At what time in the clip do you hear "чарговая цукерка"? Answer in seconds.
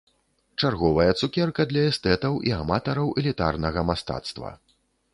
0.63-1.67